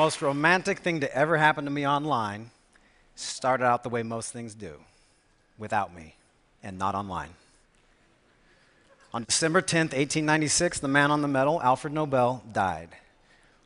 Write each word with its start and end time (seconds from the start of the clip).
most 0.00 0.22
romantic 0.22 0.78
thing 0.78 1.00
to 1.00 1.14
ever 1.14 1.36
happen 1.36 1.66
to 1.66 1.70
me 1.70 1.86
online 1.86 2.50
started 3.16 3.62
out 3.62 3.82
the 3.82 3.88
way 3.90 4.02
most 4.02 4.32
things 4.32 4.54
do 4.54 4.72
without 5.58 5.94
me 5.94 6.14
and 6.62 6.78
not 6.78 6.94
online. 6.94 7.28
On 9.12 9.22
December 9.24 9.60
10th, 9.60 9.92
1896, 9.92 10.80
the 10.80 10.88
man 10.88 11.10
on 11.10 11.20
the 11.20 11.28
medal, 11.28 11.60
Alfred 11.60 11.92
Nobel, 11.92 12.42
died. 12.50 12.88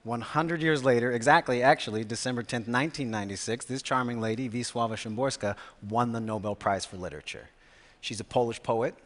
100 0.03 0.61
years 0.61 0.83
later, 0.83 1.13
exactly, 1.13 1.63
actually, 1.63 2.03
December 2.03 2.43
10th, 2.43 2.67
1996, 2.67 3.67
this 3.67 3.81
charming 3.81 4.21
lady, 4.21 4.49
Wisława 4.49 4.97
Szymborska, 4.97 5.55
won 5.89 6.11
the 6.11 6.19
Nobel 6.19 6.57
Prize 6.57 6.85
for 6.85 6.97
Literature. 6.97 7.49
She's 8.01 8.19
a 8.19 8.25
Polish 8.25 8.61
poet. 8.61 8.97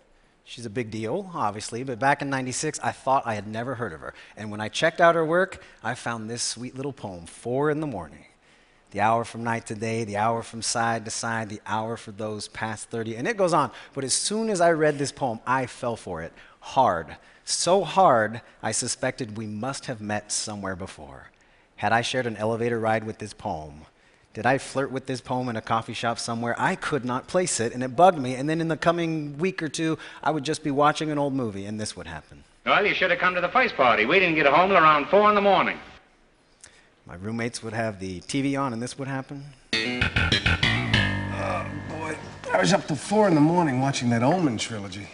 She's 0.48 0.64
a 0.64 0.70
big 0.70 0.90
deal, 0.90 1.30
obviously, 1.34 1.82
but 1.84 1.98
back 1.98 2.22
in 2.22 2.30
96, 2.30 2.80
I 2.82 2.90
thought 2.90 3.26
I 3.26 3.34
had 3.34 3.46
never 3.46 3.74
heard 3.74 3.92
of 3.92 4.00
her. 4.00 4.14
And 4.34 4.50
when 4.50 4.62
I 4.62 4.70
checked 4.70 4.98
out 4.98 5.14
her 5.14 5.24
work, 5.24 5.62
I 5.84 5.94
found 5.94 6.30
this 6.30 6.42
sweet 6.42 6.74
little 6.74 6.94
poem, 6.94 7.26
Four 7.26 7.70
in 7.70 7.80
the 7.80 7.86
Morning. 7.86 8.24
The 8.92 9.02
hour 9.02 9.24
from 9.24 9.44
night 9.44 9.66
to 9.66 9.74
day, 9.74 10.04
the 10.04 10.16
hour 10.16 10.42
from 10.42 10.62
side 10.62 11.04
to 11.04 11.10
side, 11.10 11.50
the 11.50 11.60
hour 11.66 11.98
for 11.98 12.12
those 12.12 12.48
past 12.48 12.88
30. 12.88 13.16
And 13.16 13.28
it 13.28 13.36
goes 13.36 13.52
on. 13.52 13.70
But 13.92 14.04
as 14.04 14.14
soon 14.14 14.48
as 14.48 14.62
I 14.62 14.70
read 14.70 14.96
this 14.96 15.12
poem, 15.12 15.40
I 15.46 15.66
fell 15.66 15.96
for 15.96 16.22
it 16.22 16.32
hard. 16.60 17.18
So 17.44 17.84
hard, 17.84 18.40
I 18.62 18.72
suspected 18.72 19.36
we 19.36 19.46
must 19.46 19.84
have 19.84 20.00
met 20.00 20.32
somewhere 20.32 20.76
before. 20.76 21.30
Had 21.76 21.92
I 21.92 22.00
shared 22.00 22.26
an 22.26 22.38
elevator 22.38 22.80
ride 22.80 23.04
with 23.04 23.18
this 23.18 23.34
poem, 23.34 23.82
did 24.38 24.46
I 24.46 24.56
flirt 24.58 24.92
with 24.92 25.06
this 25.06 25.20
poem 25.20 25.48
in 25.48 25.56
a 25.56 25.60
coffee 25.60 25.94
shop 25.94 26.16
somewhere? 26.16 26.54
I 26.56 26.76
could 26.76 27.04
not 27.04 27.26
place 27.26 27.58
it, 27.58 27.74
and 27.74 27.82
it 27.82 27.96
bugged 27.96 28.20
me. 28.20 28.36
And 28.36 28.48
then 28.48 28.60
in 28.60 28.68
the 28.68 28.76
coming 28.76 29.36
week 29.36 29.60
or 29.64 29.68
two, 29.68 29.98
I 30.22 30.30
would 30.30 30.44
just 30.44 30.62
be 30.62 30.70
watching 30.70 31.10
an 31.10 31.18
old 31.18 31.34
movie, 31.34 31.66
and 31.66 31.80
this 31.80 31.96
would 31.96 32.06
happen. 32.06 32.44
Well, 32.64 32.86
you 32.86 32.94
should 32.94 33.10
have 33.10 33.18
come 33.18 33.34
to 33.34 33.40
the 33.40 33.48
first 33.48 33.74
party. 33.74 34.06
We 34.06 34.20
didn't 34.20 34.36
get 34.36 34.46
home 34.46 34.68
till 34.68 34.78
around 34.78 35.08
four 35.08 35.28
in 35.28 35.34
the 35.34 35.40
morning. 35.40 35.76
My 37.04 37.16
roommates 37.16 37.64
would 37.64 37.72
have 37.72 37.98
the 37.98 38.20
TV 38.20 38.56
on, 38.56 38.72
and 38.72 38.80
this 38.80 38.96
would 38.96 39.08
happen. 39.08 39.42
Oh, 39.74 41.66
Boy, 41.88 42.16
I 42.52 42.60
was 42.60 42.72
up 42.72 42.86
till 42.86 42.94
four 42.94 43.26
in 43.26 43.34
the 43.34 43.40
morning 43.40 43.80
watching 43.80 44.08
that 44.10 44.22
Omen 44.22 44.56
trilogy. 44.56 45.08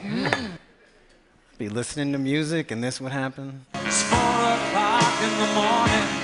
Be 1.56 1.70
listening 1.70 2.12
to 2.12 2.18
music, 2.18 2.70
and 2.70 2.84
this 2.84 3.00
would 3.00 3.12
happen. 3.12 3.64
It's 3.72 4.02
four 4.02 4.18
o'clock 4.18 5.22
in 5.22 5.30
the 5.38 5.46
morning. 5.54 6.23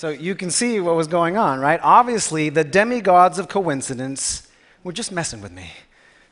So 0.00 0.08
you 0.08 0.34
can 0.34 0.50
see 0.50 0.80
what 0.80 0.96
was 0.96 1.08
going 1.08 1.36
on, 1.36 1.60
right? 1.60 1.78
Obviously, 1.82 2.48
the 2.48 2.64
demigods 2.64 3.38
of 3.38 3.48
coincidence 3.48 4.48
were 4.82 4.94
just 4.94 5.12
messing 5.12 5.42
with 5.42 5.52
me. 5.52 5.70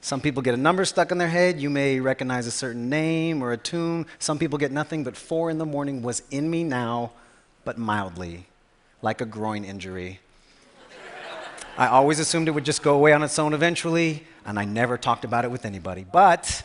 Some 0.01 0.23
people 0.23 0.41
get 0.41 0.55
a 0.55 0.57
number 0.57 0.87
stuck 0.87 1.13
in 1.13 1.19
their 1.19 1.29
head. 1.29 1.61
You 1.61 1.69
may 1.69 2.01
recognize 2.01 2.47
a 2.47 2.51
certain 2.51 2.89
name 2.89 3.43
or 3.43 3.53
a 3.53 3.59
tune. 3.59 4.07
Some 4.21 4.39
people 4.39 4.57
get 4.57 4.73
nothing, 4.73 5.05
but 5.05 5.19
four 5.19 5.51
in 5.51 5.59
the 5.59 5.67
morning 5.67 6.01
was 6.01 6.23
in 6.31 6.51
me 6.51 6.65
now, 6.65 7.13
but 7.67 7.77
mildly, 7.77 8.47
like 9.03 9.21
a 9.21 9.27
groin 9.27 9.67
injury. 9.67 10.21
I 11.77 11.89
always 11.89 12.21
assumed 12.21 12.49
it 12.49 12.53
would 12.53 12.65
just 12.65 12.83
go 12.83 12.95
away 12.95 13.13
on 13.13 13.23
its 13.23 13.39
own 13.39 13.53
eventually, 13.53 14.25
and 14.47 14.59
I 14.59 14.65
never 14.65 14.97
talked 14.97 15.27
about 15.27 15.45
it 15.45 15.51
with 15.51 15.67
anybody. 15.67 16.07
But 16.11 16.63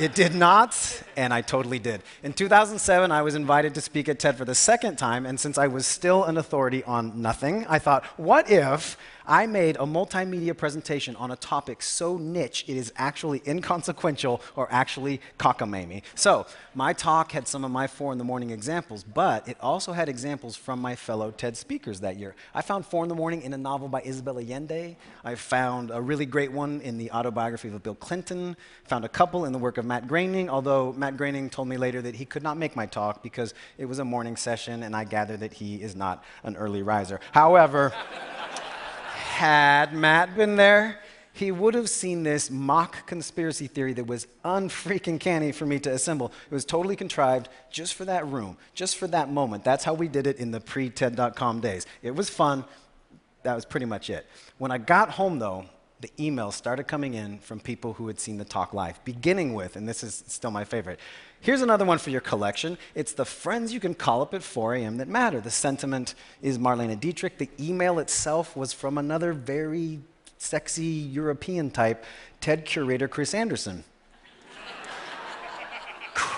it 0.00 0.14
did 0.14 0.34
not, 0.34 1.02
and 1.14 1.32
I 1.32 1.42
totally 1.42 1.78
did. 1.78 2.02
In 2.22 2.32
2007, 2.32 3.12
I 3.12 3.20
was 3.20 3.34
invited 3.34 3.74
to 3.74 3.82
speak 3.82 4.08
at 4.08 4.18
TED 4.18 4.38
for 4.38 4.46
the 4.46 4.54
second 4.54 4.96
time, 4.96 5.26
and 5.26 5.38
since 5.38 5.58
I 5.58 5.66
was 5.66 5.86
still 5.86 6.24
an 6.24 6.38
authority 6.38 6.82
on 6.84 7.20
nothing, 7.20 7.66
I 7.68 7.78
thought, 7.78 8.06
what 8.16 8.50
if 8.50 8.96
I 9.26 9.46
made 9.46 9.76
a 9.76 9.80
multimedia 9.80 10.56
presentation 10.56 11.16
on 11.16 11.30
a 11.30 11.36
topic 11.36 11.82
so 11.82 12.16
niche 12.16 12.64
it 12.66 12.76
is 12.76 12.92
actually 12.96 13.42
inconsequential 13.46 14.40
or 14.56 14.68
actually 14.70 15.20
cockamamie? 15.38 16.02
So, 16.14 16.46
my 16.74 16.92
talk 16.92 17.32
had 17.32 17.46
some 17.46 17.64
of 17.64 17.70
my 17.70 17.86
four 17.86 18.12
in 18.12 18.18
the 18.18 18.24
morning 18.24 18.50
examples, 18.50 19.04
but 19.04 19.46
it 19.48 19.56
also 19.60 19.92
had 19.92 20.08
examples 20.08 20.56
from 20.56 20.80
my 20.80 20.96
fellow 20.96 21.30
TED 21.30 21.56
speakers 21.56 22.00
that 22.00 22.16
year. 22.16 22.34
I 22.54 22.62
found 22.62 22.86
four 22.86 23.04
in 23.04 23.08
the 23.08 23.14
morning 23.14 23.42
in 23.42 23.52
a 23.52 23.58
novel 23.58 23.88
by 23.88 24.02
Isabel 24.02 24.38
Allende. 24.38 24.96
I 25.24 25.34
found 25.34 25.90
a 25.90 26.00
really 26.00 26.26
great 26.26 26.52
one 26.52 26.80
in 26.80 26.98
the 26.98 27.10
autobiography 27.10 27.68
of 27.68 27.82
Bill 27.82 27.94
Clinton. 27.94 28.56
Found 28.84 29.04
a 29.04 29.08
couple 29.08 29.44
in 29.44 29.52
the 29.52 29.58
work 29.58 29.78
of 29.78 29.84
Matt 29.84 30.08
Groening, 30.08 30.48
although 30.48 30.92
Matt 30.92 31.16
Groening 31.16 31.50
told 31.50 31.68
me 31.68 31.76
later 31.76 32.02
that 32.02 32.14
he 32.14 32.24
could 32.24 32.42
not 32.42 32.56
make 32.56 32.76
my 32.76 32.86
talk 32.86 33.22
because 33.22 33.54
it 33.78 33.84
was 33.84 33.98
a 33.98 34.04
morning 34.04 34.36
session, 34.36 34.82
and 34.82 34.94
I 34.94 35.04
gather 35.04 35.36
that 35.36 35.52
he 35.52 35.82
is 35.82 35.94
not 35.94 36.24
an 36.42 36.56
early 36.56 36.82
riser. 36.82 37.20
However, 37.32 37.92
had 39.40 39.94
Matt 39.94 40.36
been 40.36 40.56
there, 40.56 40.98
he 41.32 41.50
would 41.50 41.72
have 41.72 41.88
seen 41.88 42.24
this 42.24 42.50
mock 42.50 43.06
conspiracy 43.06 43.68
theory 43.68 43.94
that 43.94 44.06
was 44.06 44.26
unfreaking 44.44 45.18
canny 45.18 45.50
for 45.50 45.64
me 45.64 45.78
to 45.78 45.90
assemble. 45.90 46.30
It 46.50 46.54
was 46.54 46.66
totally 46.66 46.94
contrived 46.94 47.48
just 47.70 47.94
for 47.94 48.04
that 48.04 48.26
room, 48.26 48.58
just 48.74 48.98
for 48.98 49.06
that 49.06 49.30
moment. 49.30 49.64
That's 49.64 49.82
how 49.82 49.94
we 49.94 50.08
did 50.08 50.26
it 50.26 50.36
in 50.36 50.50
the 50.50 50.60
pre 50.60 50.90
TED.com 50.90 51.60
days. 51.60 51.86
It 52.02 52.14
was 52.14 52.28
fun. 52.28 52.66
That 53.42 53.54
was 53.54 53.64
pretty 53.64 53.86
much 53.86 54.10
it. 54.10 54.26
When 54.58 54.70
I 54.70 54.76
got 54.76 55.12
home, 55.12 55.38
though, 55.38 55.64
the 56.02 56.08
emails 56.18 56.52
started 56.52 56.84
coming 56.84 57.14
in 57.14 57.38
from 57.38 57.60
people 57.60 57.94
who 57.94 58.08
had 58.08 58.20
seen 58.20 58.36
the 58.36 58.44
talk 58.44 58.74
live, 58.74 59.02
beginning 59.06 59.54
with, 59.54 59.74
and 59.74 59.88
this 59.88 60.04
is 60.04 60.22
still 60.26 60.50
my 60.50 60.64
favorite. 60.64 61.00
Here's 61.42 61.62
another 61.62 61.86
one 61.86 61.96
for 61.96 62.10
your 62.10 62.20
collection. 62.20 62.76
It's 62.94 63.14
the 63.14 63.24
friends 63.24 63.72
you 63.72 63.80
can 63.80 63.94
call 63.94 64.20
up 64.20 64.34
at 64.34 64.42
4 64.42 64.74
a.m. 64.74 64.98
that 64.98 65.08
matter. 65.08 65.40
The 65.40 65.50
sentiment 65.50 66.14
is 66.42 66.58
Marlene 66.58 67.00
Dietrich. 67.00 67.38
The 67.38 67.48
email 67.58 67.98
itself 67.98 68.54
was 68.54 68.74
from 68.74 68.98
another 68.98 69.32
very 69.32 70.00
sexy 70.36 70.84
European 70.84 71.70
type, 71.70 72.04
TED 72.42 72.66
curator 72.66 73.08
Chris 73.08 73.32
Anderson. 73.32 73.84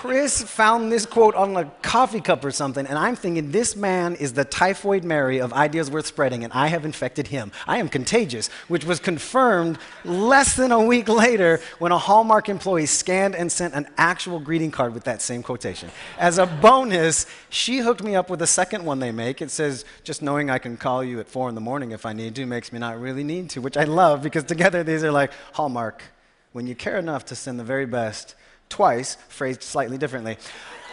Chris 0.03 0.43
found 0.43 0.91
this 0.91 1.05
quote 1.05 1.33
on 1.33 1.55
a 1.55 1.63
coffee 1.81 2.19
cup 2.19 2.43
or 2.43 2.51
something, 2.51 2.85
and 2.85 2.97
I'm 2.97 3.15
thinking 3.15 3.51
this 3.51 3.73
man 3.73 4.15
is 4.15 4.33
the 4.33 4.43
typhoid 4.43 5.05
Mary 5.05 5.37
of 5.39 5.53
ideas 5.53 5.89
worth 5.89 6.07
spreading, 6.07 6.43
and 6.43 6.51
I 6.51 6.67
have 6.67 6.83
infected 6.83 7.27
him. 7.27 7.53
I 7.65 7.77
am 7.77 7.87
contagious, 7.87 8.49
which 8.67 8.83
was 8.83 8.99
confirmed 8.99 9.77
less 10.03 10.57
than 10.57 10.73
a 10.73 10.83
week 10.83 11.07
later 11.07 11.61
when 11.79 11.93
a 11.93 11.97
Hallmark 11.97 12.49
employee 12.49 12.85
scanned 12.85 13.33
and 13.33 13.49
sent 13.49 13.75
an 13.75 13.87
actual 13.97 14.41
greeting 14.41 14.71
card 14.71 14.93
with 14.93 15.05
that 15.05 15.21
same 15.21 15.41
quotation. 15.41 15.89
As 16.19 16.37
a 16.37 16.47
bonus, 16.47 17.25
she 17.47 17.77
hooked 17.77 18.03
me 18.03 18.13
up 18.13 18.29
with 18.29 18.41
a 18.41 18.47
second 18.47 18.83
one 18.83 18.99
they 18.99 19.13
make. 19.13 19.41
It 19.41 19.51
says, 19.51 19.85
Just 20.03 20.21
knowing 20.21 20.49
I 20.49 20.57
can 20.57 20.75
call 20.75 21.01
you 21.01 21.21
at 21.21 21.29
four 21.29 21.47
in 21.47 21.55
the 21.55 21.61
morning 21.61 21.91
if 21.91 22.05
I 22.05 22.11
need 22.11 22.35
to 22.35 22.45
makes 22.45 22.73
me 22.73 22.79
not 22.79 22.99
really 22.99 23.23
need 23.23 23.51
to, 23.51 23.61
which 23.61 23.77
I 23.77 23.85
love 23.85 24.21
because 24.21 24.43
together 24.43 24.83
these 24.83 25.01
are 25.01 25.13
like 25.13 25.31
Hallmark. 25.53 26.03
When 26.51 26.67
you 26.67 26.75
care 26.75 26.97
enough 26.97 27.23
to 27.27 27.35
send 27.35 27.57
the 27.57 27.63
very 27.63 27.85
best, 27.85 28.35
twice, 28.73 29.15
phrased 29.29 29.61
slightly 29.61 29.99
differently. 29.99 30.35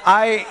I, 0.04 0.46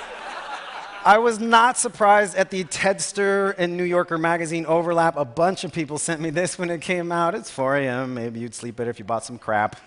I 1.06 1.20
was 1.20 1.40
not 1.40 1.78
surprised 1.78 2.36
at 2.36 2.50
the 2.50 2.64
Tedster 2.64 3.54
and 3.60 3.78
New 3.78 3.84
Yorker 3.84 4.18
magazine 4.18 4.66
overlap. 4.66 5.16
A 5.16 5.26
bunch 5.26 5.64
of 5.64 5.72
people 5.72 6.00
sent 6.00 6.22
me 6.22 6.32
this 6.32 6.58
when 6.58 6.72
it 6.72 6.82
came 6.82 7.12
out. 7.12 7.36
It's 7.36 7.52
4 7.52 7.78
a.m. 7.78 8.16
Maybe 8.16 8.40
you'd 8.40 8.56
sleep 8.56 8.78
better 8.78 8.90
if 8.90 8.98
you 8.98 9.06
bought 9.06 9.24
some 9.24 9.38
crap. 9.38 9.80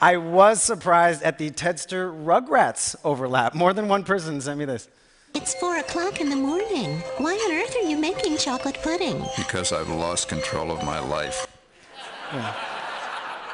I 0.00 0.16
was 0.16 0.62
surprised 0.62 1.22
at 1.22 1.36
the 1.36 1.50
Tedster 1.50 2.10
Rugrats 2.24 2.96
overlap. 3.04 3.54
More 3.54 3.74
than 3.74 3.86
one 3.86 4.02
person 4.02 4.40
sent 4.40 4.58
me 4.58 4.64
this. 4.64 4.88
It's 5.34 5.54
four 5.56 5.76
o'clock 5.76 6.20
in 6.22 6.30
the 6.30 6.36
morning. 6.36 7.02
Why 7.18 7.34
on 7.34 7.52
earth 7.52 7.76
are 7.76 7.88
you 7.88 7.98
making 7.98 8.38
chocolate 8.38 8.78
pudding? 8.82 9.22
Because 9.36 9.70
I've 9.70 9.90
lost 9.90 10.28
control 10.28 10.70
of 10.70 10.82
my 10.82 10.98
life. 10.98 11.46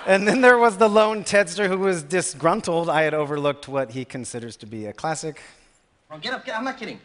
And 0.06 0.27
then 0.27 0.41
there 0.41 0.56
was 0.59 0.77
the 0.78 0.89
lone 0.89 1.25
Tedster 1.25 1.67
who 1.69 1.78
was 1.78 2.03
disgruntled. 2.05 2.89
I 2.89 3.03
had 3.03 3.12
overlooked 3.15 3.67
what 3.67 3.91
he 3.91 4.05
considers 4.05 4.56
to 4.59 4.67
be 4.67 4.87
a 4.87 4.93
classic. 4.93 5.41
Oh, 6.11 6.19
get 6.19 6.33
up, 6.33 6.44
get 6.44 6.56
I'm 6.56 6.65
not 6.65 6.78
kidding. 6.78 7.00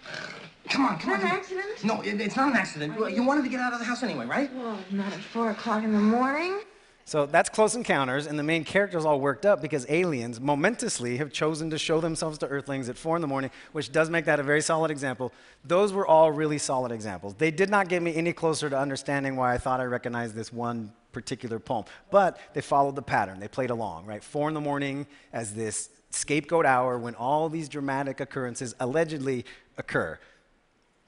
Come 0.70 0.86
on, 0.86 1.00
come 1.00 1.14
on. 1.14 1.22
Not 1.22 1.32
an 1.32 1.38
accident? 1.40 1.84
No, 1.84 2.02
it, 2.02 2.22
it's 2.22 2.36
not 2.36 2.52
an 2.52 2.56
accident. 2.58 2.98
You- 2.98 3.08
You 3.08 3.24
wanted 3.24 3.44
to 3.44 3.50
get 3.50 3.60
out 3.60 3.74
of 3.74 3.80
the 3.80 3.86
house 3.86 4.04
anyway, 4.04 4.28
right? 4.28 4.54
Well, 4.56 4.78
not 4.92 5.12
at 5.12 5.20
four 5.20 5.50
o'clock 5.50 5.84
in 5.84 5.92
the 5.94 6.00
morning. 6.00 6.60
So 7.04 7.26
that's 7.26 7.50
Close 7.50 7.76
Encounters, 7.76 8.28
and 8.28 8.38
the 8.38 8.44
main 8.44 8.64
character's 8.64 9.04
all 9.04 9.20
worked 9.20 9.46
up 9.48 9.60
because 9.62 9.88
aliens 9.90 10.40
momentously 10.40 11.18
have 11.18 11.34
chosen 11.34 11.72
to 11.72 11.80
show 11.80 12.00
themselves 12.00 12.38
to 12.38 12.48
Earthlings 12.48 12.88
at 12.88 12.98
4 12.98 13.16
in 13.18 13.22
the 13.24 13.28
morning, 13.28 13.50
which 13.72 13.92
does 13.92 14.10
make 14.12 14.24
that 14.26 14.40
a 14.40 14.44
very 14.44 14.62
solid 14.62 14.92
example. 14.92 15.34
Those 15.66 15.92
were 15.92 16.06
all 16.06 16.32
really 16.32 16.60
solid 16.60 16.92
examples. 16.92 17.34
They 17.34 17.50
did 17.50 17.72
not 17.72 17.90
get 17.90 18.04
me 18.04 18.16
any 18.16 18.32
closer 18.34 18.70
to 18.70 18.78
understanding 18.78 19.36
why 19.36 19.54
I 19.56 19.58
thought 19.58 19.82
I 19.82 19.86
recognized 19.86 20.36
this 20.36 20.54
one 20.54 20.94
particular 21.12 21.60
poem, 21.60 21.86
but 22.10 22.40
they 22.54 22.62
followed 22.62 22.96
the 22.96 23.02
pattern. 23.02 23.40
They 23.40 23.48
played 23.48 23.70
along, 23.70 24.06
right? 24.06 24.24
4 24.24 24.50
in 24.50 24.54
the 24.54 24.62
morning 24.62 25.08
as 25.34 25.54
this 25.54 25.90
scapegoat 26.10 26.66
hour 26.66 26.98
when 26.98 27.16
all 27.16 27.50
these 27.50 27.70
dramatic 27.70 28.20
occurrences 28.20 28.76
allegedly 28.80 29.46
occur. 29.78 30.20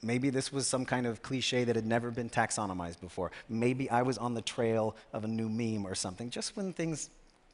Maybe 0.02 0.30
this 0.30 0.52
was 0.52 0.68
some 0.68 0.86
kind 0.86 1.06
of 1.06 1.22
cliche 1.22 1.64
that 1.64 1.76
had 1.76 1.86
never 1.86 2.12
been 2.12 2.30
taxonomized 2.30 3.00
before. 3.00 3.32
Maybe 3.48 3.90
I 3.90 4.02
was 4.02 4.18
on 4.18 4.34
the 4.34 4.42
trail 4.42 4.96
of 5.14 5.24
a 5.24 5.28
new 5.28 5.50
meme 5.50 5.86
or 5.86 5.96
something. 5.96 6.30
Just 6.30 6.58
when 6.58 6.74
things, 6.74 7.10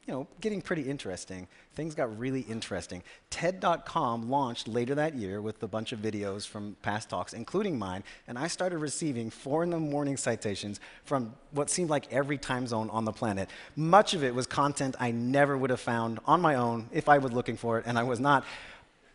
you 0.06 0.14
know, 0.14 0.26
getting 0.40 0.62
pretty 0.62 0.82
interesting, 0.82 1.46
things 1.74 1.94
got 1.94 2.18
really 2.18 2.40
interesting. 2.42 3.02
TED.com 3.28 4.30
launched 4.30 4.66
later 4.66 4.94
that 4.94 5.14
year 5.14 5.40
with 5.40 5.62
a 5.62 5.68
bunch 5.68 5.92
of 5.92 6.00
videos 6.00 6.46
from 6.46 6.76
past 6.82 7.10
talks, 7.10 7.32
including 7.32 7.78
mine, 7.78 8.02
and 8.26 8.38
I 8.38 8.48
started 8.48 8.78
receiving 8.78 9.30
four 9.30 9.62
in 9.62 9.70
the 9.70 9.78
morning 9.78 10.16
citations 10.16 10.80
from 11.04 11.34
what 11.52 11.70
seemed 11.70 11.90
like 11.90 12.10
every 12.12 12.38
time 12.38 12.66
zone 12.66 12.88
on 12.90 13.04
the 13.04 13.12
planet. 13.12 13.50
Much 13.76 14.14
of 14.14 14.24
it 14.24 14.34
was 14.34 14.46
content 14.46 14.96
I 14.98 15.10
never 15.10 15.56
would 15.56 15.70
have 15.70 15.80
found 15.80 16.18
on 16.26 16.40
my 16.40 16.54
own 16.54 16.88
if 16.92 17.08
I 17.08 17.18
was 17.18 17.32
looking 17.32 17.56
for 17.56 17.78
it, 17.78 17.84
and 17.86 17.98
I 17.98 18.02
was 18.02 18.18
not. 18.18 18.44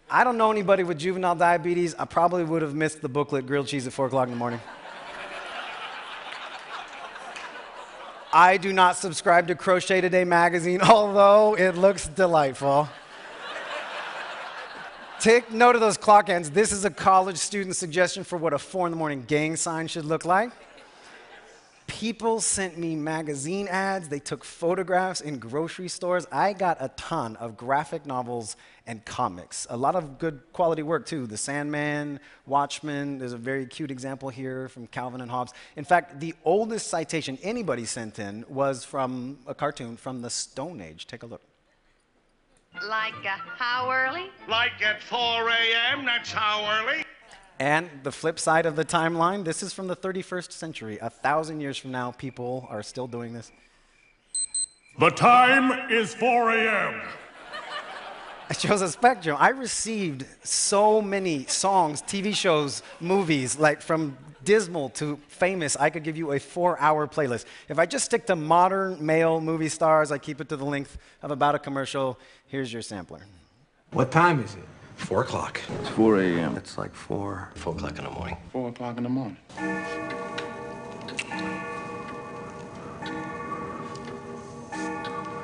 I 0.10 0.24
don't 0.24 0.38
know 0.38 0.52
anybody 0.52 0.84
with 0.84 1.00
juvenile 1.00 1.36
diabetes. 1.36 1.96
I 1.96 2.06
probably 2.06 2.44
would 2.44 2.62
have 2.62 2.76
missed 2.76 3.02
the 3.02 3.10
booklet 3.10 3.48
grilled 3.48 3.68
cheese 3.68 3.88
at 3.88 3.94
4 3.94 4.06
o'clock 4.06 4.28
in 4.28 4.34
the 4.34 4.38
morning. 4.38 4.62
I 8.36 8.58
do 8.58 8.74
not 8.74 8.98
subscribe 8.98 9.48
to 9.48 9.56
Crochet 9.56 10.02
Today 10.02 10.26
magazine, 10.26 10.82
although 10.90 11.56
it 11.56 11.78
looks 11.78 12.10
delightful. 12.10 12.90
Take 15.22 15.52
note 15.52 15.76
of 15.76 15.80
those 15.80 15.96
clock 15.96 16.28
ends. 16.28 16.50
This 16.50 16.74
is 16.74 16.84
a 16.84 16.90
college 16.90 17.38
student 17.38 17.78
suggestion 17.78 18.26
for 18.26 18.36
what 18.36 18.52
a 18.52 18.60
4 18.60 18.88
in 18.88 18.92
the 18.92 18.98
morning 18.98 19.24
gang 19.26 19.56
sign 19.56 19.88
should 19.88 20.04
look 20.04 20.26
like. 20.26 20.52
People 21.96 22.42
sent 22.42 22.78
me 22.78 22.94
magazine 22.94 23.70
ads. 23.70 24.10
They 24.10 24.20
took 24.20 24.44
photographs 24.44 25.22
in 25.22 25.40
grocery 25.40 25.88
stores. 25.88 26.28
I 26.30 26.52
got 26.52 26.76
a 26.82 26.90
ton 26.98 27.38
of 27.38 27.56
graphic 27.56 28.06
novels 28.06 28.58
and 28.86 29.06
comics. 29.06 29.66
A 29.70 29.78
lot 29.78 29.96
of 29.96 30.20
good 30.20 30.42
quality 30.52 30.84
work, 30.84 31.06
too. 31.06 31.26
The 31.26 31.38
Sandman, 31.38 32.20
Watchmen. 32.46 33.18
There's 33.18 33.32
a 33.32 33.38
very 33.38 33.66
cute 33.66 33.92
example 33.92 34.28
here 34.28 34.68
from 34.68 34.88
Calvin 34.88 35.22
and 35.22 35.32
Hobbes. 35.32 35.54
In 35.78 35.86
fact, 35.86 36.20
the 36.20 36.36
oldest 36.44 36.88
citation 36.88 37.40
anybody 37.42 37.86
sent 37.86 38.20
in 38.20 38.44
was 38.50 38.84
from 38.84 39.38
a 39.48 39.56
cartoon 39.56 39.96
from 39.96 40.22
the 40.22 40.30
Stone 40.30 40.82
Age. 40.82 41.08
Take 41.08 41.24
a 41.24 41.28
look. 41.28 41.44
Like 42.90 43.14
uh, 43.26 43.38
how 43.58 43.90
early? 43.90 44.30
Like 44.50 44.82
at 44.84 45.02
4 45.02 45.18
a.m., 45.48 46.04
that's 46.04 46.30
how 46.30 46.70
early. 46.70 47.06
And 47.60 47.90
the 48.04 48.12
flip 48.12 48.38
side 48.40 48.66
of 48.66 48.76
the 48.76 48.86
timeline 48.86 49.46
this 49.46 49.64
is 49.64 49.74
from 49.74 49.88
the 49.88 49.96
31st 49.96 50.52
century. 50.52 50.98
A 51.02 51.10
thousand 51.10 51.62
years 51.62 51.78
from 51.78 51.92
now, 51.92 52.12
people 52.12 52.68
are 52.70 52.84
still 52.84 53.08
doing 53.08 53.34
this. 53.34 53.52
The 55.00 55.10
time 55.10 55.90
is 55.90 56.14
4 56.16 56.52
a.m. 56.52 57.02
It 58.48 58.60
shows 58.60 58.84
a 58.84 58.90
spectrum. 58.90 59.38
I 59.40 59.50
received 59.50 60.24
so 60.44 61.02
many 61.02 61.46
songs, 61.48 62.04
TV 62.04 62.36
shows, 62.36 62.84
movies, 63.00 63.58
like 63.58 63.82
from 63.82 64.16
dismal 64.44 64.90
to 64.90 65.20
famous. 65.28 65.76
I 65.76 65.90
could 65.90 66.04
give 66.04 66.16
you 66.16 66.32
a 66.32 66.40
four 66.40 66.80
hour 66.80 67.08
playlist. 67.08 67.46
If 67.68 67.80
I 67.80 67.88
just 67.88 68.06
stick 68.06 68.28
to 68.28 68.36
modern 68.36 69.04
male 69.04 69.42
movie 69.42 69.68
stars, 69.70 70.12
I 70.12 70.20
keep 70.20 70.40
it 70.40 70.50
to 70.50 70.58
the 70.58 70.66
length 70.66 70.98
of 71.24 71.32
about 71.32 71.56
a 71.56 71.60
commercial. 71.60 72.20
Here's 72.46 72.72
your 72.72 72.84
sampler. 72.84 73.22
What 73.92 74.12
time 74.12 74.40
is 74.44 74.54
it? 74.54 74.64
Four 74.96 75.22
o'clock. 75.22 75.62
It's 75.82 75.90
4 75.90 76.20
a.m. 76.22 76.58
It's 76.58 76.78
like 76.78 76.94
4. 76.94 77.52
Four 77.56 77.74
o'clock 77.76 77.98
in 77.98 78.04
the 78.06 78.10
morning. 78.10 78.38
4 78.52 78.70
o'clock 78.70 78.98
in 78.98 79.04
the 79.04 79.10
morning. 79.10 79.38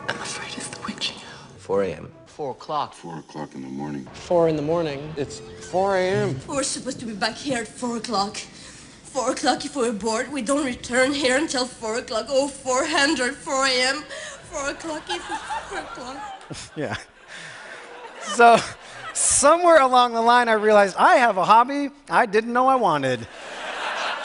I'm 0.07 0.09
afraid 0.09 0.53
it's 0.57 0.67
the 0.69 0.79
witching 0.85 1.17
hour. 1.17 1.59
4 1.59 1.83
a.m. 1.83 2.11
Four 2.25 2.51
o'clock. 2.51 2.93
4 2.93 3.19
o'clock 3.19 3.53
in 3.55 3.61
the 3.61 3.67
morning. 3.67 4.05
Four 4.13 4.49
in 4.49 4.55
the 4.55 4.61
morning. 4.61 5.13
It's 5.17 5.39
4 5.39 5.97
a.m. 5.97 6.39
We're 6.47 6.63
supposed 6.63 6.99
to 7.01 7.05
be 7.05 7.13
back 7.13 7.35
here 7.35 7.59
at 7.61 7.67
4 7.67 7.97
o'clock. 7.97 8.37
4 8.37 9.31
o'clock 9.31 9.63
if 9.65 9.75
we're 9.75 9.91
bored. 9.93 10.31
We 10.31 10.41
don't 10.41 10.65
return 10.65 11.13
here 11.13 11.37
until 11.37 11.65
4 11.65 11.97
o'clock. 11.99 12.25
Oh, 12.29 12.47
400, 12.47 13.35
4 13.35 13.65
a.m. 13.67 14.03
4 14.51 14.69
o'clock 14.69 15.03
if 15.09 15.29
it's 15.29 15.43
4 15.69 15.79
o'clock. 15.79 16.17
Yeah. 16.75 16.95
So, 18.35 18.57
somewhere 19.13 19.81
along 19.81 20.13
the 20.13 20.21
line, 20.21 20.49
I 20.49 20.53
realized 20.53 20.95
I 20.97 21.15
have 21.15 21.37
a 21.37 21.45
hobby 21.45 21.89
I 22.09 22.25
didn't 22.25 22.53
know 22.53 22.67
I 22.67 22.75
wanted, 22.75 23.27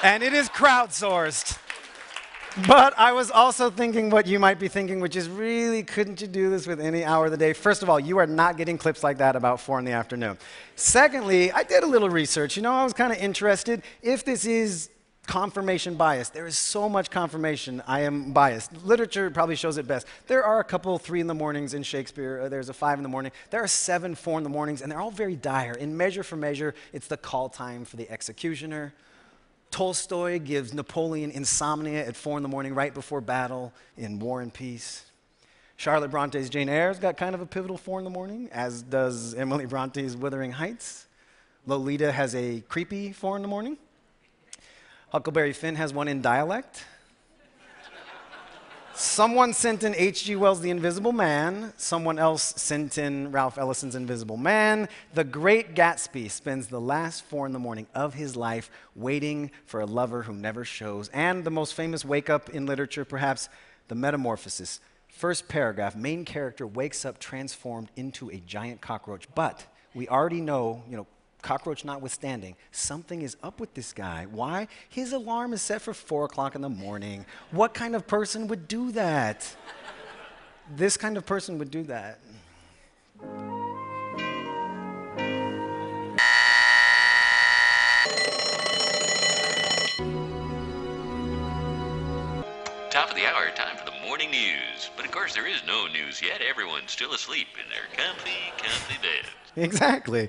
and 0.03 0.23
it 0.23 0.33
is 0.33 0.49
crowdsourced. 0.49 1.59
But 2.67 2.95
I 2.97 3.13
was 3.13 3.31
also 3.31 3.69
thinking 3.69 4.09
what 4.09 4.27
you 4.27 4.39
might 4.39 4.59
be 4.59 4.69
thinking, 4.69 4.99
which 4.99 5.15
is 5.15 5.29
really, 5.29 5.83
couldn't 5.83 6.23
you 6.23 6.27
do 6.27 6.49
this 6.49 6.67
with 6.67 6.81
any 6.81 7.05
hour 7.05 7.27
of 7.27 7.31
the 7.31 7.37
day? 7.37 7.53
First 7.53 7.83
of 7.83 7.91
all, 7.91 8.01
you 8.01 8.17
are 8.17 8.27
not 8.27 8.57
getting 8.57 8.79
clips 8.79 9.05
like 9.05 9.19
that 9.19 9.37
about 9.37 9.61
four 9.61 9.79
in 9.79 9.85
the 9.85 9.93
afternoon. 9.93 10.39
Secondly, 10.75 11.53
I 11.53 11.65
did 11.65 11.83
a 11.83 11.87
little 11.87 12.09
research. 12.09 12.57
You 12.57 12.63
know, 12.63 12.73
I 12.73 12.83
was 12.83 12.95
kind 12.95 13.13
of 13.13 13.19
interested 13.19 13.83
if 14.01 14.25
this 14.25 14.47
is 14.47 14.89
confirmation 15.27 15.95
bias. 15.97 16.29
There 16.29 16.47
is 16.47 16.57
so 16.57 16.89
much 16.89 17.11
confirmation. 17.11 17.83
I 17.87 18.01
am 18.01 18.33
biased. 18.33 18.85
Literature 18.85 19.31
probably 19.31 19.57
shows 19.57 19.77
it 19.77 19.87
best. 19.87 20.07
There 20.27 20.45
are 20.45 20.61
a 20.61 20.65
couple 20.65 20.97
three 20.99 21.21
in 21.21 21.27
the 21.27 21.35
mornings 21.35 21.75
in 21.75 21.83
Shakespeare. 21.83 22.43
uh, 22.43 22.49
There's 22.49 22.69
a 22.69 22.75
five 22.75 22.99
in 22.99 23.03
the 23.03 23.09
morning. 23.09 23.33
There 23.51 23.63
are 23.63 23.69
seven 23.69 24.15
four 24.15 24.39
in 24.39 24.45
the 24.45 24.51
mornings, 24.51 24.83
and 24.83 24.91
they're 24.91 25.01
all 25.01 25.11
very 25.11 25.37
dire. 25.37 25.73
In 25.73 25.97
Measure 25.97 26.23
for 26.23 26.37
Measure, 26.37 26.75
it's 26.93 27.09
the 27.09 27.17
call 27.17 27.49
time 27.49 27.85
for 27.85 27.97
the 27.97 28.11
executioner. 28.11 28.95
Tolstoy 29.71 30.39
gives 30.39 30.73
Napoleon 30.73 31.31
insomnia 31.31 32.07
at 32.07 32.17
four 32.17 32.37
in 32.37 32.43
the 32.43 32.49
morning 32.49 32.75
right 32.75 32.95
before 32.95 33.21
battle 33.21 33.73
in 33.97 34.19
War 34.19 34.41
and 34.41 34.55
Peace. 34.55 35.05
Charlotte 35.77 36.11
Bronte's 36.11 36.49
Jane 36.49 36.69
Eyre's 36.69 36.99
got 36.99 37.17
kind 37.17 37.35
of 37.35 37.41
a 37.43 37.47
pivotal 37.47 37.77
four 37.77 37.99
in 37.99 38.05
the 38.05 38.11
morning, 38.11 38.49
as 38.53 38.81
does 38.81 39.35
Emily 39.35 39.67
Bronte's 39.67 40.17
Wuthering 40.17 40.53
Heights. 40.53 41.07
Lolita 41.67 42.13
has 42.13 42.35
a 42.35 42.63
creepy 42.69 43.13
four 43.13 43.37
in 43.37 43.43
the 43.43 43.49
morning. 43.49 43.77
Huckleberry 45.17 45.55
Finn 45.55 45.77
has 45.77 45.95
one 45.95 46.09
in 46.09 46.21
dialect. 46.21 46.85
Someone 48.93 49.55
sent 49.55 49.83
in 49.83 49.95
H.G. 49.95 50.37
Wells' 50.37 50.61
The 50.61 50.69
Invisible 50.69 51.13
Man. 51.13 51.73
Someone 51.79 52.19
else 52.19 52.53
sent 52.59 52.99
in 52.99 53.33
Ralph 53.33 53.57
Ellison's 53.57 53.95
Invisible 53.95 54.37
Man. 54.37 54.91
The 55.15 55.25
Great 55.25 55.75
Gatsby 55.75 56.31
spends 56.31 56.67
the 56.67 56.83
last 56.83 57.25
four 57.25 57.47
in 57.47 57.55
the 57.55 57.59
morning 57.59 57.87
of 57.95 58.13
his 58.13 58.37
life 58.37 58.71
waiting 58.95 59.53
for 59.65 59.81
a 59.81 59.87
lover 59.87 60.21
who 60.21 60.35
never 60.35 60.67
shows. 60.67 61.09
And 61.15 61.45
the 61.45 61.51
most 61.51 61.73
famous 61.73 62.05
wake 62.05 62.29
up 62.29 62.51
in 62.51 62.67
literature, 62.67 63.07
perhaps, 63.07 63.49
The 63.89 63.95
Metamorphosis. 63.95 64.81
First 65.09 65.49
paragraph 65.49 65.97
main 65.97 66.27
character 66.27 66.67
wakes 66.67 67.07
up 67.07 67.19
transformed 67.19 67.89
into 67.97 68.29
a 68.29 68.43
giant 68.47 68.83
cockroach. 68.83 69.27
But 69.35 69.65
we 69.95 70.09
already 70.09 70.43
know, 70.43 70.83
you 70.91 70.99
know, 70.99 71.07
cockroach 71.47 71.85
notwithstanding, 71.85 72.57
something 72.73 73.23
is 73.23 73.37
up 73.41 73.61
with 73.61 73.73
this 73.75 73.93
guy. 73.93 74.27
Why? 74.33 74.67
His 74.89 75.13
alarm 75.13 75.53
is 75.53 75.63
set 75.63 75.81
for 75.81 75.95
four 75.95 76.25
o'clock 76.25 76.57
in 76.57 76.61
the 76.61 76.69
morning. 76.69 77.25
What 77.53 77.73
kind 77.73 77.95
of 77.95 78.05
person 78.09 78.49
would 78.49 78.67
do 78.67 78.91
that? 78.93 79.55
this 80.75 80.97
kind 80.97 81.17
of 81.17 81.25
person 81.25 81.57
would 81.59 81.71
do 81.71 81.85
that. 81.85 82.19
Top 92.91 93.11
of 93.11 93.15
the 93.15 93.25
hour, 93.25 93.51
time 93.55 93.77
for 93.77 93.85
the 93.85 93.97
morning 94.05 94.33
news. 94.33 94.91
But 94.97 95.05
of 95.05 95.13
course, 95.13 95.33
there 95.33 95.47
is 95.47 95.63
no 95.65 95.87
news 95.87 96.21
yet. 96.21 96.41
Everyone's 96.41 96.91
still 96.91 97.13
asleep 97.13 97.47
in 97.55 97.71
their 97.71 97.87
comfy, 97.97 98.51
comfy 98.59 98.97
beds. 99.01 99.46
Exactly. 99.67 100.29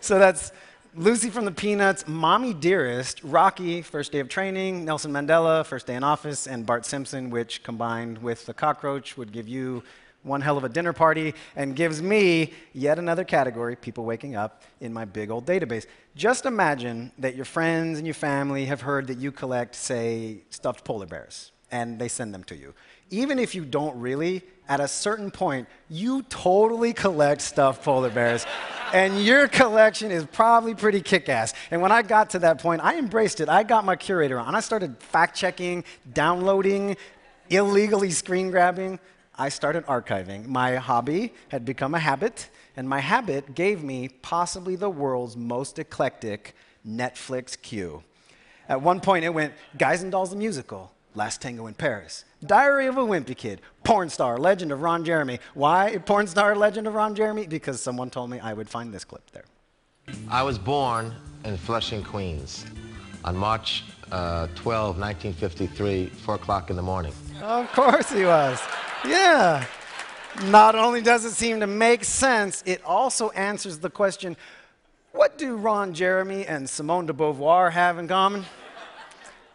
So 0.00 0.18
that's 0.20 0.52
Lucy 0.94 1.30
from 1.30 1.44
the 1.44 1.50
Peanuts, 1.50 2.06
Mommy 2.06 2.54
Dearest, 2.54 3.22
Rocky, 3.24 3.82
First 3.82 4.12
Day 4.12 4.20
of 4.20 4.28
Training, 4.28 4.84
Nelson 4.84 5.12
Mandela, 5.12 5.66
First 5.66 5.86
Day 5.88 5.96
in 5.96 6.04
Office, 6.04 6.46
and 6.46 6.64
Bart 6.64 6.86
Simpson, 6.86 7.28
which 7.28 7.64
combined 7.64 8.18
with 8.18 8.46
the 8.46 8.54
cockroach 8.54 9.16
would 9.16 9.32
give 9.32 9.48
you 9.48 9.82
one 10.22 10.40
hell 10.40 10.56
of 10.56 10.64
a 10.64 10.68
dinner 10.68 10.92
party 10.92 11.34
and 11.56 11.74
gives 11.74 12.00
me 12.00 12.52
yet 12.72 12.98
another 12.98 13.24
category, 13.24 13.74
people 13.74 14.04
waking 14.04 14.36
up, 14.36 14.62
in 14.80 14.92
my 14.92 15.04
big 15.04 15.30
old 15.30 15.44
database. 15.44 15.86
Just 16.14 16.46
imagine 16.46 17.10
that 17.18 17.34
your 17.34 17.44
friends 17.44 17.98
and 17.98 18.06
your 18.06 18.14
family 18.14 18.66
have 18.66 18.80
heard 18.80 19.06
that 19.08 19.18
you 19.18 19.32
collect, 19.32 19.74
say, 19.74 20.38
stuffed 20.50 20.84
polar 20.84 21.06
bears, 21.06 21.50
and 21.70 21.98
they 21.98 22.08
send 22.08 22.32
them 22.32 22.44
to 22.44 22.56
you. 22.56 22.74
Even 23.10 23.38
if 23.38 23.54
you 23.54 23.64
don't 23.64 23.98
really, 23.98 24.42
at 24.68 24.80
a 24.80 24.88
certain 24.88 25.30
point, 25.30 25.66
you 25.88 26.22
totally 26.24 26.92
collect 26.92 27.40
stuffed 27.40 27.82
polar 27.82 28.10
bears. 28.10 28.46
and 28.92 29.24
your 29.24 29.48
collection 29.48 30.10
is 30.10 30.24
probably 30.26 30.74
pretty 30.74 31.00
kick 31.00 31.28
ass. 31.28 31.54
And 31.70 31.82
when 31.82 31.92
I 31.92 32.02
got 32.02 32.30
to 32.30 32.38
that 32.40 32.60
point, 32.60 32.82
I 32.82 32.98
embraced 32.98 33.40
it. 33.40 33.48
I 33.48 33.62
got 33.62 33.84
my 33.84 33.96
curator 33.96 34.38
on. 34.38 34.54
I 34.54 34.60
started 34.60 34.96
fact 34.98 35.36
checking, 35.36 35.84
downloading, 36.12 36.96
illegally 37.50 38.10
screen 38.10 38.50
grabbing. 38.50 38.98
I 39.36 39.50
started 39.50 39.86
archiving. 39.86 40.46
My 40.46 40.76
hobby 40.76 41.32
had 41.48 41.64
become 41.64 41.94
a 41.94 41.98
habit, 41.98 42.48
and 42.76 42.88
my 42.88 43.00
habit 43.00 43.54
gave 43.54 43.84
me 43.84 44.08
possibly 44.08 44.74
the 44.74 44.90
world's 44.90 45.36
most 45.36 45.78
eclectic 45.78 46.54
Netflix 46.86 47.60
queue. 47.60 48.02
At 48.68 48.82
one 48.82 49.00
point, 49.00 49.24
it 49.24 49.30
went 49.30 49.54
Guys 49.76 50.02
and 50.02 50.10
Dolls 50.12 50.30
the 50.30 50.36
Musical, 50.36 50.92
Last 51.18 51.42
Tango 51.42 51.66
in 51.66 51.74
Paris, 51.74 52.24
Diary 52.46 52.86
of 52.86 52.96
a 52.96 53.00
Wimpy 53.00 53.36
Kid, 53.36 53.60
Porn 53.82 54.08
Star, 54.08 54.38
Legend 54.38 54.70
of 54.70 54.82
Ron 54.82 55.04
Jeremy. 55.04 55.40
Why 55.54 55.98
Porn 56.06 56.28
Star, 56.28 56.54
Legend 56.54 56.86
of 56.86 56.94
Ron 56.94 57.16
Jeremy? 57.16 57.48
Because 57.48 57.80
someone 57.80 58.08
told 58.08 58.30
me 58.30 58.38
I 58.38 58.52
would 58.52 58.68
find 58.68 58.94
this 58.94 59.04
clip 59.04 59.28
there. 59.32 59.44
I 60.30 60.44
was 60.44 60.60
born 60.60 61.12
in 61.44 61.56
Flushing, 61.56 62.04
Queens 62.04 62.64
on 63.24 63.36
March 63.36 63.82
uh, 64.12 64.46
12, 64.54 64.96
1953, 64.96 66.06
4 66.06 66.34
o'clock 66.36 66.70
in 66.70 66.76
the 66.76 66.82
morning. 66.82 67.12
Of 67.42 67.72
course 67.72 68.12
he 68.12 68.24
was. 68.24 68.62
Yeah. 69.04 69.66
Not 70.44 70.76
only 70.76 71.00
does 71.00 71.24
it 71.24 71.32
seem 71.32 71.58
to 71.58 71.66
make 71.66 72.04
sense, 72.04 72.62
it 72.64 72.80
also 72.84 73.30
answers 73.30 73.80
the 73.80 73.90
question 73.90 74.36
what 75.10 75.36
do 75.36 75.56
Ron 75.56 75.94
Jeremy 75.94 76.46
and 76.46 76.70
Simone 76.70 77.06
de 77.06 77.12
Beauvoir 77.12 77.72
have 77.72 77.98
in 77.98 78.06
common? 78.06 78.44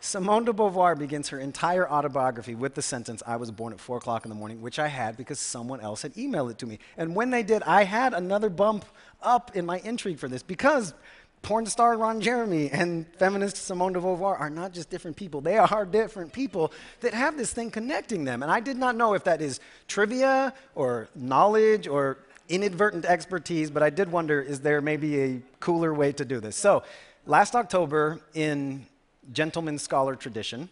Simone 0.06 0.44
de 0.44 0.52
Beauvoir 0.52 1.00
begins 1.00 1.30
her 1.30 1.40
entire 1.40 1.90
autobiography 1.90 2.56
with 2.56 2.76
the 2.76 2.82
sentence, 2.82 3.24
I 3.26 3.38
was 3.38 3.52
born 3.52 3.72
at 3.72 3.80
4 3.80 3.98
o'clock 3.98 4.26
in 4.26 4.30
the 4.30 4.36
morning, 4.36 4.62
which 4.62 4.78
I 4.78 4.90
had 4.90 5.16
because 5.16 5.40
someone 5.40 5.80
else 5.80 6.02
had 6.02 6.14
emailed 6.16 6.52
it 6.52 6.58
to 6.58 6.66
me. 6.66 6.80
And 6.98 7.16
when 7.16 7.30
they 7.30 7.42
did, 7.42 7.64
I 7.64 7.86
had 7.86 8.14
another 8.14 8.50
bump 8.50 8.84
up 9.22 9.56
in 9.56 9.66
my 9.66 9.80
intrigue 9.80 10.20
for 10.20 10.28
this 10.28 10.44
because 10.44 10.94
porn 11.42 11.66
star 11.68 11.96
Ron 11.98 12.20
Jeremy 12.20 12.70
and 12.70 13.08
feminist 13.16 13.56
Simone 13.56 13.94
de 13.94 14.02
Beauvoir 14.02 14.38
are 14.38 14.50
not 14.50 14.74
just 14.74 14.90
different 14.90 15.16
people. 15.16 15.40
They 15.40 15.58
are 15.58 15.86
different 15.86 16.34
people 16.34 16.74
that 17.00 17.14
have 17.14 17.38
this 17.38 17.54
thing 17.54 17.72
connecting 17.72 18.26
them. 18.26 18.44
And 18.44 18.52
I 18.52 18.60
did 18.60 18.76
not 18.76 18.98
know 18.98 19.14
if 19.14 19.24
that 19.24 19.42
is 19.42 19.62
trivia 19.88 20.54
or 20.76 21.08
knowledge 21.16 21.88
or 21.88 22.18
inadvertent 22.50 23.06
expertise, 23.06 23.72
but 23.72 23.82
I 23.82 23.90
did 23.90 24.12
wonder 24.12 24.42
is 24.42 24.60
there 24.60 24.82
maybe 24.82 25.22
a 25.22 25.42
cooler 25.62 25.94
way 25.94 26.12
to 26.12 26.26
do 26.26 26.42
this? 26.42 26.58
So, 26.58 26.84
last 27.26 27.56
October, 27.56 28.20
in 28.34 28.86
gentleman 29.32 29.80
scholar 29.80 30.16
tradition, 30.16 30.70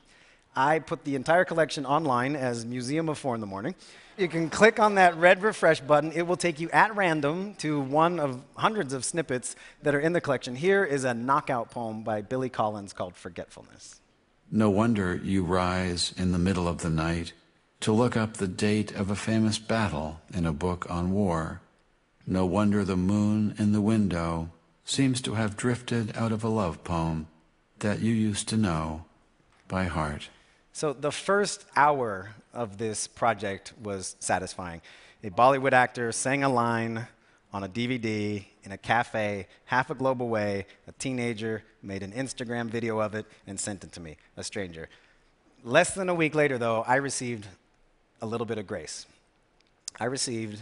I 0.56 0.80
put 0.80 1.06
the 1.06 1.16
entire 1.16 1.46
collection 1.46 1.86
online 1.86 2.36
as 2.36 2.66
Museum 2.66 3.08
of 3.08 3.18
Four 3.18 3.36
in 3.36 3.42
the 3.42 3.48
Morning. 3.48 3.74
You 4.18 4.28
can 4.28 4.50
click 4.50 4.80
on 4.80 4.96
that 4.96 5.16
red 5.16 5.42
refresh 5.42 5.80
button. 5.80 6.12
It 6.12 6.28
will 6.28 6.36
take 6.36 6.60
you 6.60 6.70
at 6.72 6.94
random 6.96 7.56
to 7.56 7.80
one 7.80 8.20
of 8.20 8.42
hundreds 8.56 8.94
of 8.94 9.06
snippets 9.06 9.56
that 9.82 9.96
are 9.96 10.00
in 10.00 10.12
the 10.12 10.20
collection. 10.20 10.56
Here 10.56 10.84
is 10.84 11.06
a 11.06 11.14
knockout 11.14 11.72
poem 11.72 12.04
by 12.04 12.22
Billy 12.22 12.50
Collins 12.50 12.92
called 12.92 13.16
Forgetfulness. 13.16 14.02
No 14.52 14.70
wonder 14.70 15.16
you 15.16 15.44
rise 15.44 16.14
in 16.18 16.34
the 16.34 16.38
middle 16.38 16.68
of 16.68 16.80
the 16.80 16.90
night 16.90 17.32
to 17.80 17.94
look 17.94 18.18
up 18.18 18.36
the 18.36 18.48
date 18.48 18.92
of 18.92 19.10
a 19.10 19.16
famous 19.16 19.58
battle 19.58 20.20
in 20.34 20.46
a 20.46 20.52
book 20.52 20.86
on 20.90 21.14
war. 21.14 21.62
No 22.28 22.46
wonder 22.46 22.84
the 22.84 22.98
moon 22.98 23.56
in 23.58 23.72
the 23.72 23.82
window 23.82 24.52
seems 24.84 25.22
to 25.22 25.36
have 25.36 25.56
drifted 25.56 26.16
out 26.18 26.34
of 26.34 26.44
a 26.44 26.50
love 26.50 26.84
poem 26.84 27.28
that 27.82 28.00
you 28.00 28.14
used 28.14 28.48
to 28.50 28.58
know 28.58 29.06
by 29.68 29.84
heart. 29.84 30.30
So, 30.74 30.94
the 30.94 31.12
first 31.12 31.66
hour 31.76 32.32
of 32.54 32.78
this 32.78 33.08
project 33.08 33.74
was 33.84 34.16
satisfying. 34.20 34.82
A 35.24 35.30
Bollywood 35.30 35.74
actor 35.74 36.12
sang 36.12 36.44
a 36.44 36.50
line 36.50 37.08
on 37.54 37.64
a 37.64 37.70
DVD 37.70 38.46
in 38.64 38.72
a 38.72 38.78
cafe 38.78 39.48
half 39.66 39.90
a 39.90 39.96
globe 39.96 40.22
away. 40.22 40.66
A 40.88 40.92
teenager 40.94 41.64
made 41.84 42.04
an 42.04 42.12
Instagram 42.14 42.68
video 42.70 43.00
of 43.00 43.16
it 43.16 43.26
and 43.46 43.60
sent 43.60 43.84
it 43.84 43.92
to 43.94 44.00
me, 44.00 44.18
a 44.38 44.44
stranger. 44.44 44.88
Less 45.64 45.94
than 45.94 46.10
a 46.10 46.16
week 46.16 46.34
later, 46.34 46.58
though, 46.58 46.84
I 46.88 46.96
received 46.96 47.48
a 48.22 48.26
little 48.26 48.46
bit 48.46 48.58
of 48.58 48.66
grace. 48.66 49.06
I 50.00 50.06
received 50.06 50.62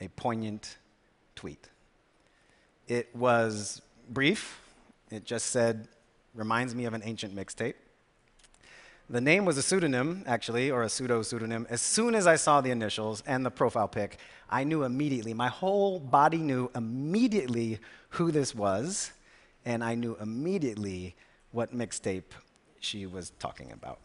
a 0.00 0.08
poignant 0.08 0.76
tweet. 1.34 1.68
It 2.88 3.14
was 3.14 3.82
brief, 4.08 4.60
it 5.10 5.24
just 5.24 5.46
said, 5.46 5.88
reminds 6.34 6.74
me 6.74 6.84
of 6.84 6.94
an 6.94 7.02
ancient 7.04 7.34
mixtape. 7.34 7.74
The 9.08 9.20
name 9.20 9.44
was 9.44 9.58
a 9.58 9.62
pseudonym, 9.62 10.22
actually, 10.26 10.70
or 10.70 10.82
a 10.82 10.88
pseudo 10.88 11.22
pseudonym. 11.22 11.66
As 11.68 11.82
soon 11.82 12.14
as 12.14 12.28
I 12.28 12.36
saw 12.36 12.60
the 12.60 12.70
initials 12.70 13.24
and 13.26 13.44
the 13.44 13.50
profile 13.50 13.88
pic, 13.88 14.18
I 14.48 14.62
knew 14.62 14.84
immediately, 14.84 15.34
my 15.34 15.48
whole 15.48 15.98
body 15.98 16.38
knew 16.38 16.70
immediately 16.76 17.80
who 18.10 18.30
this 18.30 18.54
was, 18.54 19.10
and 19.64 19.82
I 19.82 19.96
knew 19.96 20.16
immediately 20.20 21.16
what 21.50 21.74
mixtape 21.74 22.22
she 22.78 23.06
was 23.06 23.30
talking 23.40 23.72
about. 23.72 23.98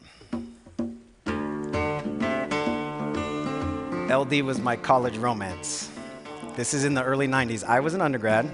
LD 4.12 4.42
was 4.42 4.60
my 4.60 4.76
college 4.76 5.18
romance. 5.18 5.92
This 6.56 6.74
is 6.74 6.84
in 6.84 6.94
the 6.94 7.04
early 7.04 7.28
90s. 7.28 7.64
I 7.64 7.80
was 7.80 7.94
an 7.94 8.02
undergrad. 8.02 8.50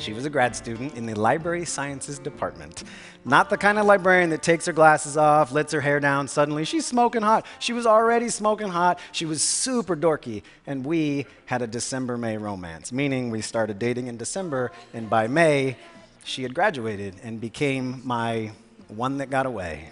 She 0.00 0.14
was 0.14 0.24
a 0.24 0.30
grad 0.30 0.56
student 0.56 0.96
in 0.96 1.04
the 1.04 1.12
library 1.12 1.66
sciences 1.66 2.18
department. 2.18 2.84
Not 3.26 3.50
the 3.50 3.58
kind 3.58 3.78
of 3.78 3.84
librarian 3.84 4.30
that 4.30 4.42
takes 4.42 4.64
her 4.64 4.72
glasses 4.72 5.18
off, 5.18 5.52
lets 5.52 5.74
her 5.74 5.80
hair 5.82 6.00
down, 6.00 6.26
suddenly 6.26 6.64
she's 6.64 6.86
smoking 6.86 7.20
hot. 7.20 7.44
She 7.58 7.74
was 7.74 7.84
already 7.84 8.30
smoking 8.30 8.68
hot. 8.68 8.98
She 9.12 9.26
was 9.26 9.42
super 9.42 9.94
dorky. 9.94 10.42
And 10.66 10.86
we 10.86 11.26
had 11.44 11.60
a 11.60 11.66
December 11.66 12.16
May 12.16 12.38
romance, 12.38 12.92
meaning 12.92 13.30
we 13.30 13.42
started 13.42 13.78
dating 13.78 14.06
in 14.06 14.16
December, 14.16 14.72
and 14.94 15.10
by 15.10 15.26
May, 15.26 15.76
she 16.24 16.44
had 16.44 16.54
graduated 16.54 17.16
and 17.22 17.38
became 17.38 18.00
my 18.02 18.52
one 18.88 19.18
that 19.18 19.28
got 19.28 19.44
away. 19.44 19.90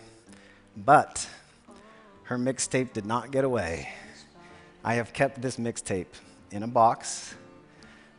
But 0.75 1.29
her 2.25 2.39
mixtape 2.39 2.95
did 2.95 3.05
not 3.05 3.31
get 3.31 3.45
away. 3.45 3.91
I 4.83 4.95
have 4.95 5.13
kept 5.13 5.43
this 5.43 5.59
mixtape 5.59 6.07
in 6.51 6.63
a 6.63 6.67
box 6.67 7.35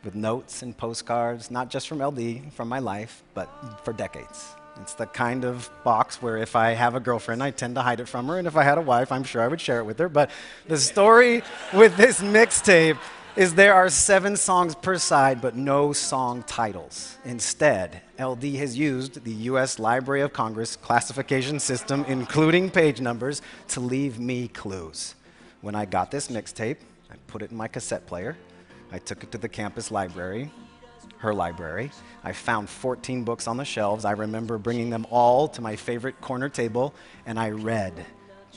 with 0.04 0.14
notes 0.14 0.62
and 0.62 0.76
postcards, 0.76 1.50
not 1.50 1.70
just 1.70 1.88
from 1.88 2.02
LD, 2.02 2.52
from 2.52 2.68
my 2.68 2.78
life, 2.78 3.22
but 3.34 3.48
for 3.84 3.92
decades. 3.92 4.54
It's 4.80 4.94
the 4.94 5.06
kind 5.06 5.44
of 5.44 5.68
box 5.84 6.22
where 6.22 6.38
if 6.38 6.56
I 6.56 6.70
have 6.70 6.94
a 6.94 7.00
girlfriend, 7.00 7.42
I 7.42 7.50
tend 7.50 7.74
to 7.74 7.82
hide 7.82 8.00
it 8.00 8.08
from 8.08 8.28
her, 8.28 8.38
and 8.38 8.46
if 8.46 8.56
I 8.56 8.62
had 8.62 8.78
a 8.78 8.82
wife, 8.82 9.12
I'm 9.12 9.24
sure 9.24 9.42
I 9.42 9.48
would 9.48 9.60
share 9.60 9.78
it 9.80 9.84
with 9.84 9.98
her. 9.98 10.08
But 10.08 10.30
the 10.68 10.78
story 10.78 11.42
with 11.74 11.96
this 11.96 12.20
mixtape 12.20 12.96
is 13.36 13.54
there 13.54 13.74
are 13.74 13.88
seven 13.88 14.36
songs 14.36 14.74
per 14.74 14.98
side, 14.98 15.40
but 15.40 15.54
no 15.54 15.92
song 15.92 16.42
titles. 16.46 17.16
Instead, 17.24 18.00
LD 18.18 18.42
has 18.56 18.76
used 18.76 19.22
the 19.24 19.32
US 19.32 19.78
Library 19.78 20.22
of 20.22 20.32
Congress 20.32 20.76
classification 20.76 21.60
system, 21.60 22.04
including 22.08 22.70
page 22.70 23.00
numbers, 23.00 23.42
to 23.68 23.80
leave 23.80 24.18
me 24.18 24.48
clues. 24.48 25.14
When 25.60 25.74
I 25.74 25.84
got 25.84 26.10
this 26.10 26.28
mixtape, 26.28 26.78
I 27.10 27.14
put 27.26 27.42
it 27.42 27.50
in 27.50 27.56
my 27.56 27.68
cassette 27.68 28.06
player. 28.06 28.36
I 28.92 28.98
took 28.98 29.22
it 29.22 29.32
to 29.32 29.38
the 29.38 29.48
campus 29.48 29.90
library, 29.90 30.50
her 31.18 31.32
library. 31.32 31.90
I 32.24 32.32
found 32.32 32.68
14 32.68 33.24
books 33.24 33.46
on 33.46 33.56
the 33.56 33.64
shelves. 33.64 34.04
I 34.04 34.12
remember 34.12 34.58
bringing 34.58 34.90
them 34.90 35.06
all 35.10 35.48
to 35.48 35.62
my 35.62 35.76
favorite 35.76 36.20
corner 36.20 36.48
table, 36.48 36.94
and 37.26 37.38
I 37.38 37.50
read 37.50 38.06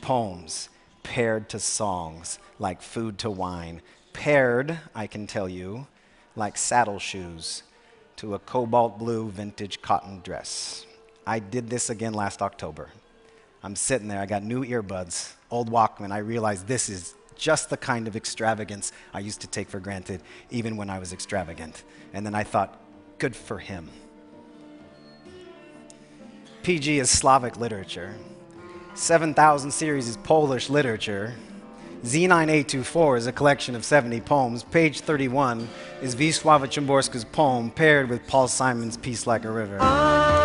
poems 0.02 0.70
paired 1.04 1.50
to 1.50 1.60
songs 1.60 2.40
like 2.60 2.82
Food 2.82 3.18
to 3.20 3.30
Wine, 3.30 3.82
paired, 4.14 4.80
I 4.96 5.08
can 5.08 5.28
tell 5.28 5.48
you, 5.50 5.88
like 6.36 6.58
saddle 6.58 7.00
shoes 7.00 7.64
to 8.16 8.34
a 8.36 8.40
cobalt 8.40 8.98
blue 8.98 9.30
vintage 9.30 9.82
cotton 9.82 10.22
dress. 10.24 10.86
I 11.28 11.40
did 11.40 11.70
this 11.70 11.90
again 11.90 12.14
last 12.14 12.42
October. 12.42 12.90
I'm 13.62 13.76
sitting 13.76 14.08
there, 14.08 14.20
I 14.20 14.26
got 14.26 14.44
new 14.44 14.64
earbuds, 14.66 15.34
old 15.50 15.70
Walkman. 15.70 16.12
I 16.12 16.18
realized 16.20 16.68
this 16.68 16.90
is 16.90 17.16
just 17.36 17.70
the 17.70 17.78
kind 17.78 18.08
of 18.08 18.16
extravagance 18.16 18.92
I 19.14 19.20
used 19.20 19.42
to 19.42 19.48
take 19.48 19.70
for 19.70 19.80
granted, 19.80 20.22
even 20.50 20.78
when 20.78 20.90
I 20.90 21.00
was 21.00 21.14
extravagant. 21.14 21.84
And 22.14 22.26
then 22.26 22.36
I 22.36 22.44
thought, 22.44 22.80
good 23.18 23.36
for 23.36 23.60
him. 23.60 23.90
PG 26.64 27.00
is 27.00 27.10
Slavic 27.10 27.58
literature. 27.58 28.16
7000 28.96 29.72
series 29.72 30.08
is 30.08 30.18
Polish 30.18 30.70
literature. 30.70 31.34
Z9824 32.04 33.18
is 33.18 33.28
a 33.28 33.32
collection 33.32 33.76
of 33.76 33.86
70 33.86 34.22
poems. 34.22 34.64
Page 34.64 35.00
31 35.00 35.68
is 36.02 36.16
Wisława 36.16 36.68
Szymborska's 36.68 37.26
poem 37.26 37.72
paired 37.72 38.10
with 38.10 38.26
Paul 38.28 38.48
Simon's 38.48 38.98
Peace 38.98 39.26
Like 39.26 39.46
a 39.46 39.52
River. 39.52 40.43